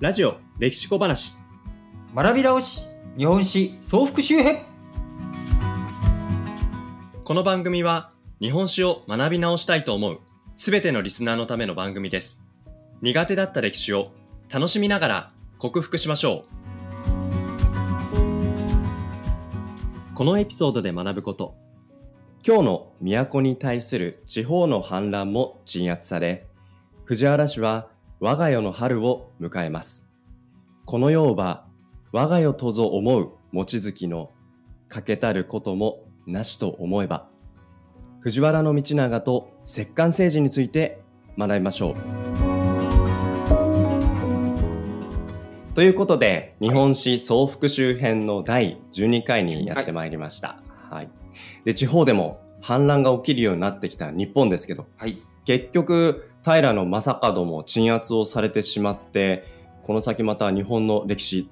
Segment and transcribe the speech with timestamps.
[0.00, 1.36] ラジオ歴史小話。
[2.14, 2.86] 学び直し
[3.18, 4.62] 日本史総復習編。
[7.22, 8.08] この番組は
[8.40, 10.20] 日本史を学び直したいと思う
[10.56, 12.46] すべてのリスナーのための番組です。
[13.02, 14.10] 苦手だった歴史を
[14.50, 15.28] 楽しみながら
[15.58, 18.14] 克服しましょう。
[20.14, 21.56] このエピソードで学ぶこと。
[22.42, 26.46] 今日の都に対する地方の反乱も鎮圧され
[27.04, 27.88] 藤原氏は
[28.22, 30.06] 我が世の春を迎えます
[30.84, 31.64] この世は
[32.12, 34.30] 我が世とぞ思う望月の
[34.90, 37.30] 欠けたることもなしと思えば
[38.20, 41.00] 藤原道長と摂関政治について
[41.38, 41.96] 学びましょう。
[45.74, 50.60] ということで日本史総復習編の第12回にやってまいりました。
[50.90, 51.08] はい、
[51.64, 59.44] で地方でも反乱が起きるようになってきた日本ですけどはい結局平将門も鎮圧をされてしまって
[59.82, 61.48] この先また日本の歴史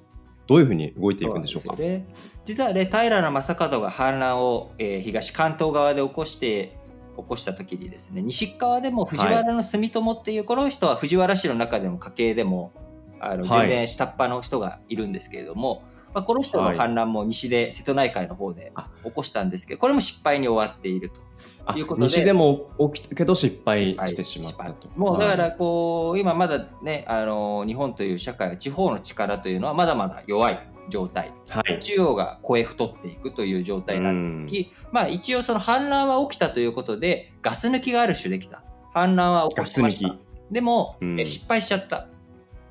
[0.47, 1.77] どういうふうに動いていくんでしょうか？
[1.77, 2.07] ね。
[2.45, 6.79] 実はね平将門が反乱を、えー東関東側で起こして
[7.17, 12.73] 起こした時にですね西側でも藤原住友っていう、この人は藤原氏の中でも家系でも
[13.21, 13.69] あのはい。
[13.69, 15.83] 全然下っ端の人がいるんですけれども、
[16.15, 18.89] まあ、この人の反乱も西で瀬戸内海の方であ。
[19.05, 21.29] 起こしたんですけどこれも失敗に終わっていると。
[21.77, 22.07] いうことで。
[22.07, 24.75] 西でも起きたけど失敗してしまったはい。
[24.75, 24.89] と。
[24.97, 31.29] もうだかはらこう今まだねあの日本という社会は地方の力というのはまだまだ弱い状態。
[31.29, 31.79] い、はい。
[31.81, 34.47] 中央が超え太っていくという状態になってうん。
[34.49, 38.63] いき、まあ一応その反乱は起きたということでガス抜きがある種できた。
[38.95, 40.09] 反乱は起こしました。
[40.09, 41.21] ガス抜でも、うん。
[41.21, 42.09] え失敗しちゃった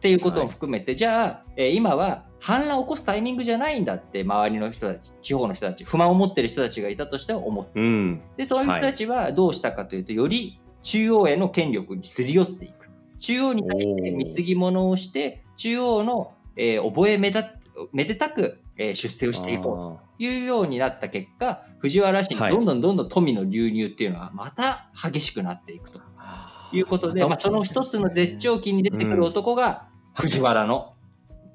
[0.08, 8.22] っていうことも含めて、じゃあ、えー今は反乱を起こすタイミングじゃないんだって周りの人たち地方の人たち不満を持ってる人たちがいたとしては思ってうん。
[8.38, 12.90] でそういう人たちはどうしたかというと、より中央への権力にすり寄っていく。
[13.20, 17.54] 中央に対して貢ぎ物をして中央の、えー覚えめだ
[17.92, 22.52] めでたく、えー出世をしていこうというようになった結果藤原氏にはい。
[22.52, 29.88] どんどんどんどん富の流入っていうのはまた激しくなっていくとあいうことで、まあ、その一つの絶頂期に出てくる男が
[30.18, 30.96] 藤原の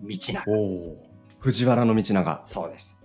[0.03, 0.43] 道長、
[1.41, 2.43] 藤原道長。
[2.45, 2.97] そうです。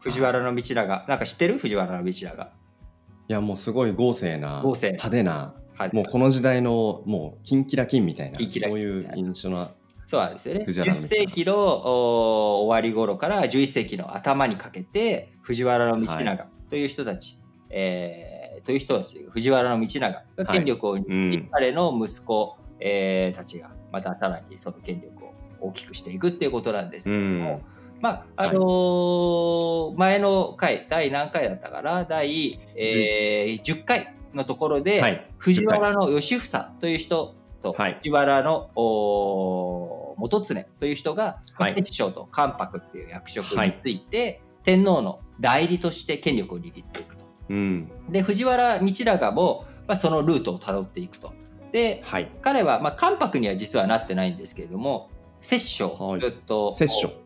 [0.00, 1.04] 藤原の道長。
[1.08, 1.56] なんか知ってる？
[1.56, 2.42] 藤原の道長。
[2.44, 4.88] いやもうすごい豪勢な豪勢。
[4.88, 9.70] 派手なはいもうこの時代のもうキンキラキンみたいなキンキそういう印象な
[10.06, 10.64] そうなんですよね。
[10.64, 19.26] 藤原道10長世紀のお終わり頃から11世紀の頭にかけて藤原道長という人たち、えーという人たち。
[19.30, 21.48] 藤原道長が権力を握り、うん。
[21.50, 27.62] 彼の息子、えーたちがまたさらにその権力を大きくしていくっていうことなんですけうども、ん。
[28.00, 32.04] まああのー前の回第何回だったかな？
[32.04, 35.30] 第、えー10回のところで、はい。
[35.38, 37.94] 藤原の義房という人と、はい。
[37.98, 41.74] 藤原の元常という人が、はい。
[41.74, 47.24] 鉄将と関白っていう役職について、天皇の代理として権力を握っていくと。
[47.48, 47.90] うん。
[48.10, 51.32] で藤原道長も、まあ、そのルートをたどっていくと。
[51.72, 52.30] ではい。
[52.42, 56.18] 彼は、まあ、関白には実はなってないんですけれども摂政はい。
[56.18, 56.74] をずっと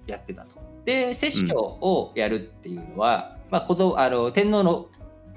[0.06, 0.60] やってたと。
[0.84, 4.88] で摂政をやるっていうのは、まあ、子供あの天皇の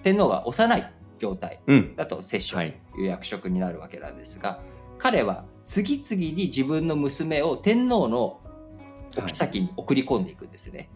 [0.03, 1.95] 天皇が幼い状態うん。
[1.95, 2.79] だと摂政はい。
[2.93, 4.59] という役職になるわけなんですが、
[4.97, 8.39] 彼は次々に自分の娘を天皇の
[9.17, 10.89] お妃に送り込んでいくんですね。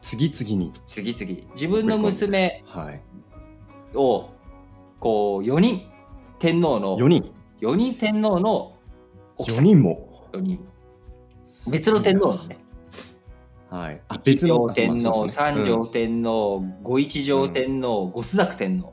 [0.00, 0.72] 次々に。
[0.86, 1.32] 次々。
[1.32, 3.00] に自分の娘はい。
[3.94, 4.28] を
[5.00, 5.82] こう4人
[6.38, 7.32] 天皇の4人。
[7.60, 8.74] 4人天皇の
[9.36, 9.64] 奥4さん。
[9.64, 10.28] 人も。
[10.32, 10.58] 4人。
[11.70, 12.58] 別の天皇のね。
[13.70, 14.00] はい。
[14.08, 18.92] あ一別の条天皇三条天皇五一条天皇五朱雀天皇。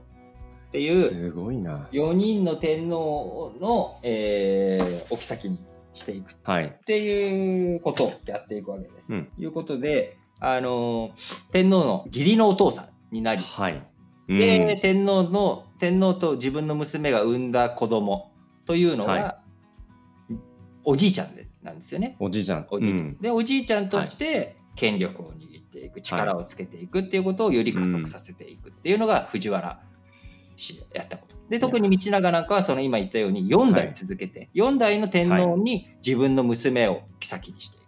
[0.69, 1.87] ってうんいうすごいな。
[1.91, 5.59] 4人の天皇の、えー、お妃に
[5.93, 6.31] していく。
[6.31, 6.75] っはい。
[6.85, 9.13] ていうことをやっていくわけです。
[9.13, 9.25] うん。
[9.25, 11.11] ということで、あの
[11.51, 13.83] 天皇の義理のお父さんになり、はい
[14.27, 18.31] で天皇の天皇と自分の娘が産んだ子供
[18.65, 19.39] というのは、は
[20.83, 22.15] おじいちゃんでなんですよね。
[22.19, 22.67] おじいちゃん。
[22.69, 22.99] おじいちゃん。
[22.99, 23.17] うん。
[23.19, 29.81] でおじいちゃんとして権力を握っていく力をつけていくっていうことをより加速させていくっていうのが藤原
[30.55, 31.35] 氏がやったこと。
[31.49, 37.82] で特に道長なんかはその今言ったように4代続けて、4代の天皇に自分の娘を妃にしていく。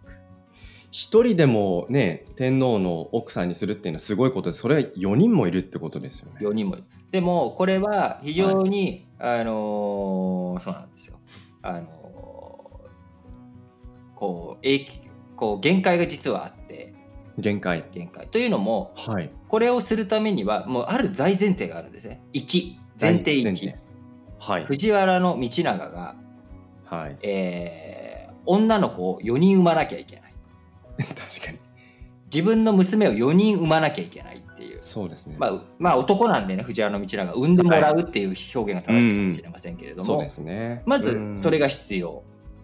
[0.96, 6.38] 一人でもね天皇の奥さんにするっていうのはすごいことですそれは4人もいるってことですよね。
[6.40, 6.76] 4人も。
[6.76, 11.18] いるでもこれは非常に、あのーそうなんですよ。
[11.60, 11.86] あのー
[14.18, 14.92] こう影響
[15.36, 16.94] こう限界が実はあって。
[17.36, 17.84] 限界。
[17.92, 18.26] 限界。
[18.28, 19.30] というのもはい。
[19.48, 22.22] これをするためにはもうある大前提があるんですね。
[22.32, 23.74] 1前提1
[24.38, 24.64] はい。
[24.64, 26.16] 藤原の道長が、
[26.86, 27.18] はい。
[27.20, 30.26] えー女の子を4人産まなきゃいけない
[31.14, 31.58] 確かに。
[32.32, 34.78] 自分の娘を4人産まなきゃいけないっていう。
[34.80, 35.36] そうですね。
[35.38, 40.82] まあ、まあ男なんでね藤原道長が産んでもらうっていう表現が正しいかもしれませんけれども、そうですね。
[40.86, 42.22] まずそれがが必要。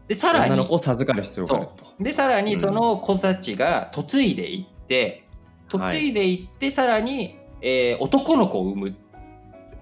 [0.09, 0.47] でさらに。
[0.47, 1.87] 女の子を授かる必要があると。
[2.01, 5.25] でさらにその子たちが嫁いでいって
[5.73, 8.95] 嫁いでいってさらに、えー男の子を産む。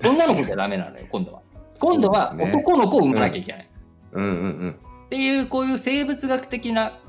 [0.02, 1.40] 女の子じゃダメなのよ 今度は。
[1.78, 3.68] 今度は男の子を産まなきゃいけない、
[4.12, 4.24] うん。
[4.24, 4.76] うん。
[5.06, 6.99] っていうこういう生物学的なうん。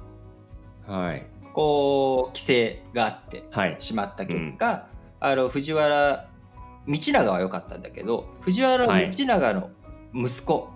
[0.88, 1.26] はい。
[1.54, 3.76] こう規制があってはい。
[3.80, 4.88] しまった結果、
[5.20, 6.28] あの藤原
[6.88, 9.70] 道長は良かったんだけど藤原はい道長の
[10.14, 10.70] 息子、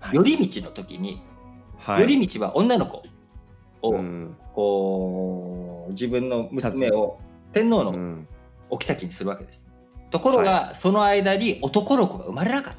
[0.00, 1.22] はい頼道の時に、
[1.78, 2.06] はい。
[2.06, 3.02] 頼道は女の子
[3.82, 7.18] を、うんこう自分の娘を
[7.52, 8.28] 天皇のうん
[8.68, 9.68] お妃にするわけです。
[10.10, 12.74] ところが、その間に男の子が生まれなかっ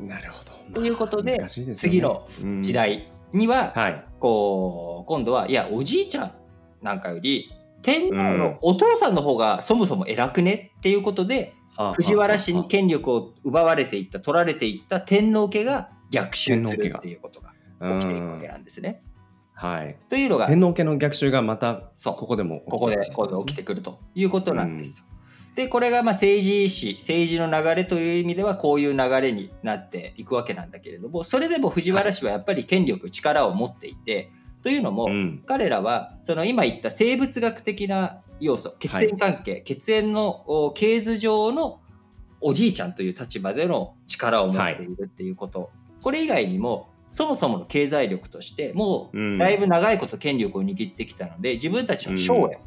[0.00, 0.80] なるほど。
[0.80, 1.42] ということで
[1.74, 4.04] 次のうんた時代には、はい。
[4.24, 6.32] こう今度はいやおじいちゃん
[6.80, 11.52] なんかより天皇のお父さんの方がそもそも偉くねっていうことで、
[11.96, 17.50] 藤原氏に権力を奪われていった取られていった天皇家が逆襲するっていうことが
[17.98, 19.02] 起きていくわけなんですね。
[19.52, 19.98] はい。
[20.08, 25.04] というのが天皇家の逆襲がまたここでもここで今度起きてくるということなんですよ。
[25.54, 34.30] でこれがまあ政治史政治の流れという意味ではこういう流れになっていくわけなんだけれどもそれでも藤原氏はやっぱり権力力を持っていて
[34.64, 35.42] というのも、うん。
[35.46, 41.80] 彼らはその今言った生物学的な要素血縁関係、血縁のお系図上の
[42.40, 45.70] おじいちゃんという立場での力を持っているっていうこと、
[46.02, 49.38] これ以外にもそもそもの経済力としてもううん。
[49.38, 52.58] だいぶ長いこと権力を握ってきたので自分たちの荘園、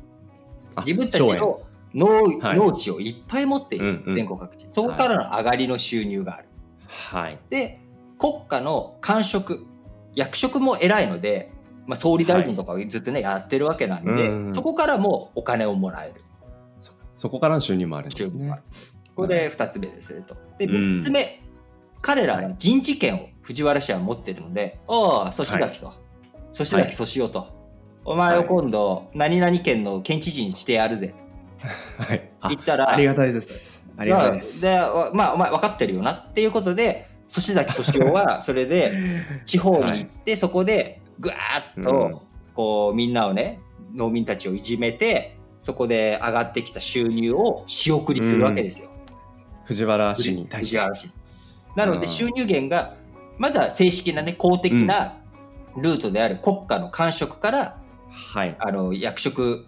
[0.75, 1.61] あ自分たちの
[1.97, 2.57] 農,、はい。
[2.57, 4.15] 農地をいっぱい持っている、うんうん。
[4.15, 6.47] 全国各地そこからの上がりの収入がある。
[6.87, 7.39] はい。
[7.49, 7.81] で
[8.17, 9.65] 国家の官職
[10.15, 11.51] 役職も偉いので、
[11.85, 16.21] まあ、総理大臣とかをずっとね、やってるわけなんで、うんうんそこからもお金をもらえる。
[16.79, 18.59] そそこからの収入もあるんですね。
[19.15, 20.35] これ2つ目ですねと。
[20.57, 20.73] でうん。
[20.99, 21.43] 3つ目、
[22.01, 25.93] 彼らは陣地権を藤原氏は持ってるので「おおそしらきと」
[26.51, 27.47] そしらきそしおと」
[28.05, 31.13] お前を今度何々県の県知事にしてやるぜ」
[31.97, 32.29] はい。
[32.39, 33.85] あと言ったらありがたいです。
[33.97, 34.63] ありがたいです。
[34.65, 38.93] まあ、でわまあお前分かってるよなっていうことで粗崎そしおは それで
[39.45, 42.27] 地方に行って、そこでぐわーっと、うん
[42.57, 43.59] こうみんなをね
[43.93, 48.89] 農民たちをいじめてそこで上がってきた収入を仕送りするわけですよ。
[49.65, 50.77] 藤原氏に対して。
[50.77, 51.11] 藤原氏
[51.75, 52.95] なのうんで収入源が
[53.37, 55.17] まずは正式なね公的な
[55.77, 57.77] ルートである国家の官職から、
[58.09, 58.55] はい。
[58.57, 59.67] あの役職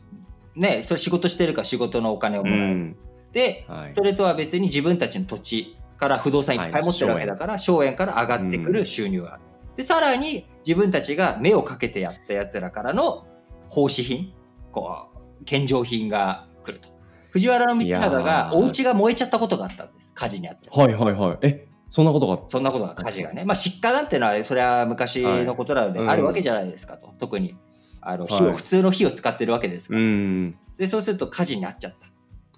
[0.60, 2.66] ねそれ仕事してるから仕事のお金をうもらえる。
[2.76, 2.98] ん。
[3.32, 9.44] ではいそれとは別に自分たちの土地から不動産いっぱい持ってるわけだから、荘園から上がってくる収入がある。
[9.76, 13.28] で、さらに自分たちが目をかけてやったやつらからの
[13.68, 14.34] 奉仕品、
[14.72, 15.10] こ
[15.42, 16.90] う、献上品が来ると。
[17.32, 20.14] 藤原道長がーお家が燃えちゃったことがあったんです。
[20.16, 20.80] 火事にあっちゃって。
[20.80, 21.38] はいはいはい。
[21.44, 23.46] え、そんなことがそんなことが火事がね。
[23.46, 27.14] まあ、失火なんてのは、それは昔のことなのではいあるわけじゃないですかと。
[27.20, 27.56] 特に、
[28.02, 30.04] あの、火を、はい普通の火を使ってるわけですかうら。
[30.04, 30.56] ん。
[30.78, 32.08] で、そうすると火事になっちゃった。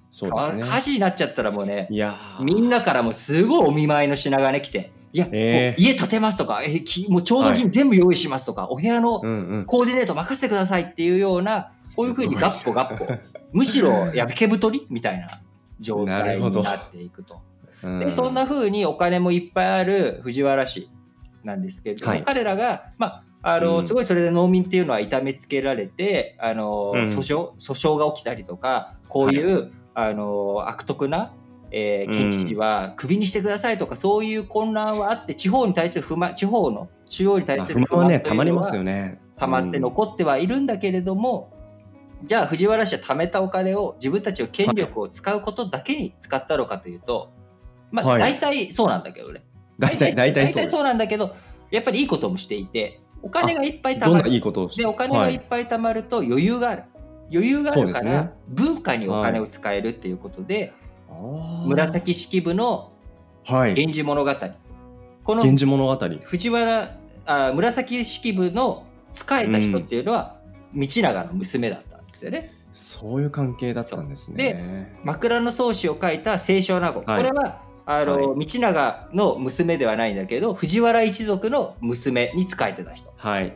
[0.09, 0.63] そうですね。
[0.63, 9.19] 火事になっちゃったらもうね、いやーみんなからもすごいお見舞いの品がね来て、いや、えー家建てますとか、えきもう調度品全部用意しますとか、お部屋の。
[9.19, 13.07] コーディネート任せてくださいっていうような、こういうふうに ガッポガッポ、
[13.53, 15.41] むしろ焼け太りみたいな
[15.79, 17.41] 状態になっていくと。
[17.83, 17.99] うん。
[17.99, 20.89] でそんなふうにお金もいっぱいある藤原氏
[21.43, 22.23] なんですけれども、はい。
[22.23, 23.87] 彼らが、まあ、あの、うん。
[23.87, 27.03] すごいそれで農民っていうのは痛めつけられて、あの、うん。
[27.05, 31.33] 訴訟、訴訟が起きたりとか、こういう、あの、悪徳な、
[31.71, 39.19] えー県知事はクビにしてくださいとか、そういう混乱はあって、地方に対する不満、地方の中央に対まあする不満はね、たまりますよね。
[39.37, 41.53] 溜まって残ってはいるんだけれども、
[42.25, 47.31] じゃあ藤原氏は貯めたお金を自分たちの権力を使うことだけに使ったのかというと、
[47.91, 49.43] まあはい大体そうなんだけどね。
[49.79, 50.69] 大体、大体そう。
[50.69, 51.35] そうなんだけど、
[51.71, 54.41] やっぱりいいこともしていて、お金がいっぱい貯どんないいまる。
[54.41, 56.83] ことで、お金がいっぱい貯まると余裕がある。
[57.31, 60.73] 余裕があるから文化にお金を使えるっていうことで、
[61.09, 62.91] あー紫式部の
[63.45, 63.73] はい。
[63.73, 64.31] 源氏物語。
[65.23, 66.09] この源氏物語。
[66.23, 70.37] 藤原あ紫式部の仕えた人っていうのは、
[70.75, 72.53] 道長の娘だったんですよね。
[72.71, 74.93] そういう関係だったんですね。
[75.03, 77.61] 枕草子を書いた清少納言、はいこれは
[77.97, 78.45] あの、はい。
[78.45, 83.13] 道長の娘ではないんだけど藤原一族の娘に仕えてた人。
[83.17, 83.53] はい。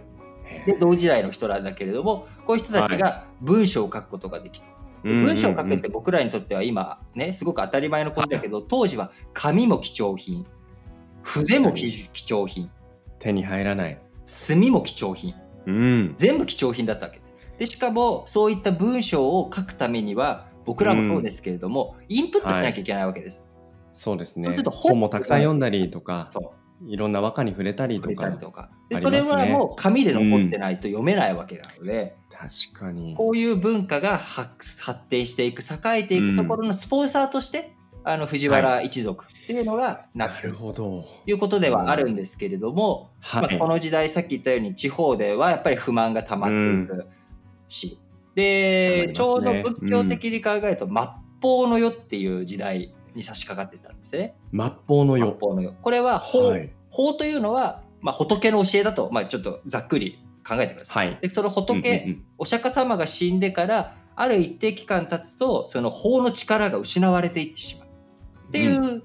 [0.65, 10.47] で同時代の人なんだけれどもこういう人たちが文章を書くことができた、うん文章を書くって僕らにとっては今ねすごく当たり前のことだけど、当時は紙も貴重品。
[11.21, 12.71] 筆も貴貴重品。
[13.19, 13.99] 手に入らない。
[14.25, 15.35] 墨も貴重品。
[15.67, 16.13] うん。
[16.17, 17.19] 全部貴重品だったわけ。
[17.19, 17.25] です
[17.59, 23.45] でしかもそういった文章を書くためには僕らもそうですけれども、インプットしなきゃいけないわけです、
[23.95, 24.53] そうですね。
[24.53, 26.29] 本本もたくさん読んだりとか、
[26.85, 28.27] いろんな和歌に触れたりとか。
[28.27, 33.15] りとかであそれはもう紙で残ってないと読めないわけなので、確かに。
[33.15, 37.73] こういう文化が発発展していく栄えていくところのスポンサーとして、
[38.03, 40.73] あの藤原一族っていうのがなってるるほど。
[40.75, 43.41] ということではあるんですけれども、はい。
[43.43, 47.07] まあ、この時代さっき言ったように地方ではやっぱり不満が溜まっていく
[47.69, 47.99] し、
[48.35, 50.95] で、ちょうど仏教的に考えると末
[51.41, 54.35] 法の世っていう時代に差し掛かってたんですね。
[54.51, 55.37] 末法の末世。
[55.39, 55.71] 法の世。
[55.71, 56.71] これは法、はい。
[56.89, 61.07] 法というのは、まあ、仏の教えだと、まあ、ちょっとざっくり考えてください。
[61.07, 61.19] はい。
[61.21, 67.87] でその仏、うんうんうんお釈迦様が死んでからある一定期間経つとその法の力が失われていってしまう
[68.49, 69.01] っていう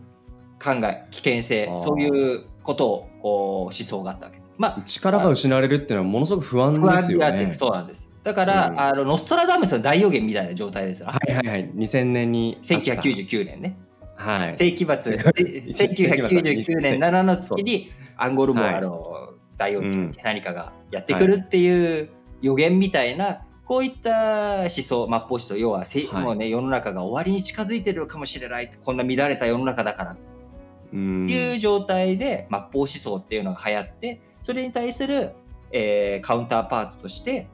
[0.63, 4.51] 考え、危険性そういうことをこう思想があったわけです。
[4.59, 7.55] まあ力が失われるっていうのはものすごく不安不ですよね。
[7.55, 8.09] そうなんです。
[8.23, 11.07] だから、うんあのノストラダムスの大予言みたいな状態ですよ。
[11.07, 11.71] はいはいはい。
[11.71, 12.75] 2000年にあった。
[12.77, 13.79] 1999年ね。
[14.21, 14.57] はい。
[14.57, 20.13] 世紀末、1999年7の月にアンゴルモアの大予うん。
[20.13, 22.11] 言、何かがやってくるっていう
[22.43, 26.23] 予言みたいな、こういった思想、末法思想、要はせ、はい。
[26.23, 30.17] もうね、世の中が終わりに近づいてるかもしれない、こんな乱れた世の中だから
[30.93, 31.27] うん。
[31.27, 35.33] という状態で、末法思想っていうのが流行って、それに対する、
[35.73, 37.49] えーカウンターパートとして、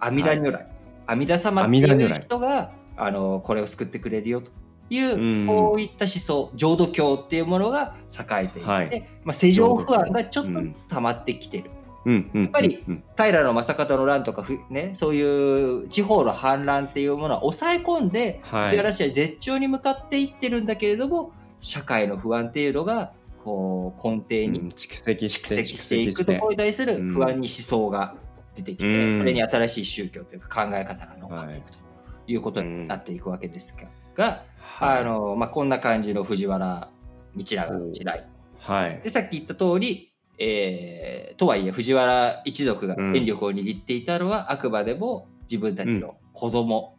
[0.00, 0.66] 阿弥陀如来、
[1.06, 4.50] 阿弥陀様っていう人が、あの、これを救ってくれるよと
[4.90, 11.70] いう、うんこういった思想、浄土教っていうものが栄えていて、はいまあ、世情不安がちょっとずつ溜まってきてる。
[12.04, 12.42] うんうん。
[12.42, 12.84] やっぱり、
[13.16, 13.64] 平将門
[13.98, 18.70] の乱とかふ、ね、そういう地方の反乱っていうものは抑え込んで、はい。
[18.70, 23.12] 藤原氏は絶頂に向かっていってるんだけれども、社会の不安っていうのが、
[23.44, 28.14] こう、根底にうん蓄積していくところに対する不安に思想が
[28.54, 31.78] 出てきて、うんそれに新しい宗教というか考え方が乗っかっていくと
[32.26, 34.49] いうことになっていくわけですが、がはい
[34.80, 36.88] あのまあ、こんな感じの藤原
[37.36, 38.26] 道長の時代。
[38.58, 39.00] はい。
[39.02, 46.96] でさっき言った通り、えーとはいえ藤原一族が権力を握っていたのは、あくまでも自分たちの子供、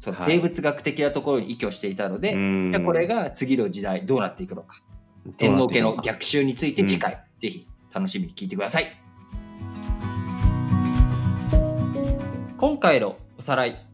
[0.00, 4.82] その生物学的なところに依拠していたので、うんじゃあこれが次の時代どうなっていくのか
[5.38, 8.86] 天皇家の逆襲について次回、ぜひ楽しみに聞いてください。
[12.58, 13.86] 今回のおさらい。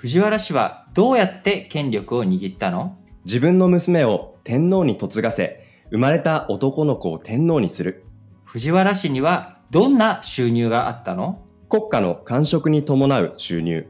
[0.00, 2.96] 藤原氏はどうやって権力を握ったの？
[3.24, 8.04] 自分の娘を天皇に嫁がせ、生まれた男の子を天皇にする。
[8.44, 11.44] 藤原氏にはどんな収入があったの？
[11.68, 13.88] 国家の官職に伴う収入。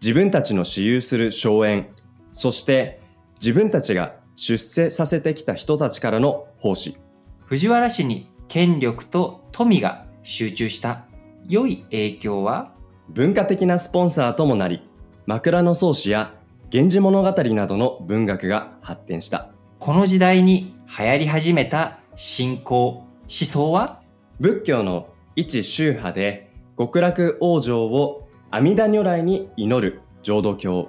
[0.00, 1.90] 自分たちの私有する荘園。
[2.32, 3.02] そして、
[3.34, 6.96] 自分たちが出世させてきた人たちからの奉仕。
[7.44, 11.04] 藤原氏に権力と富が集中した
[11.46, 12.72] 良い影響は？
[13.10, 14.88] 文化的なスポンサーともなり、
[15.26, 16.34] 枕草子や
[16.72, 19.50] 源氏物語などの文学が発展した。
[19.78, 24.02] この時代に流行り始めた信仰、思想は？
[24.40, 30.88] 仏教の一宗派で極楽往生を阿弥陀如来に祈る浄土教。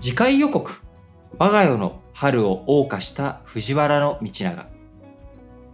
[0.00, 0.70] 次回予告
[1.38, 4.66] 我が世の春を謳歌した藤原道長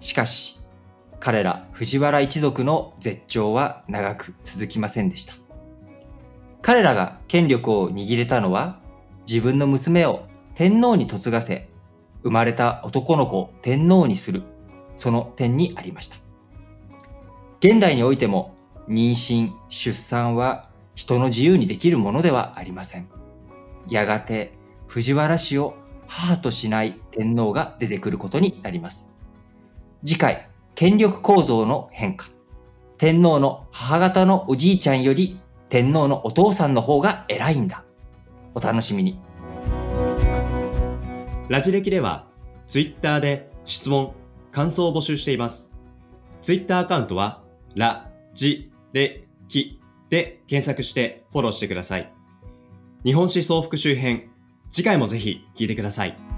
[0.00, 0.58] しかし
[1.20, 5.34] 彼ら藤原一族の絶頂は長く続きませんでした
[6.62, 8.80] 彼らが権力を握れたのは
[9.26, 11.68] 自分の娘を天皇に嫁がせ
[12.22, 14.42] 生まれた男の子を天皇にする
[14.96, 16.16] その点にありました
[17.58, 18.54] 現代においても
[18.88, 23.08] 妊娠出産は人の自由にできるものではありません
[23.88, 24.52] やがて
[24.86, 25.74] 藤原氏を
[26.06, 29.14] 母としない天皇が出てくることになります。
[30.04, 32.26] 次回、権力構造の変化。
[32.98, 35.40] 天皇の母方のおじいちゃんより
[35.72, 37.82] 天皇のお父さんの方が偉いんだ。
[38.54, 39.18] お楽しみに。
[41.48, 42.26] ラジ歴では、
[42.66, 44.12] ツイッターで質問、
[44.50, 45.72] 感想を募集しています。
[46.42, 47.42] ツイッターアカウントは、
[47.74, 52.12] ラジレキで検索してフォローしてください。
[53.02, 54.30] 日本史総復習編、
[54.70, 56.31] 次回もぜひ聞いてください。